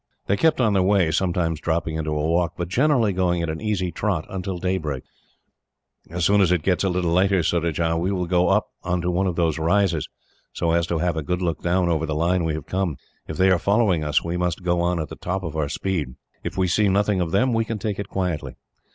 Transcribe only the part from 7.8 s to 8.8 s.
we will go up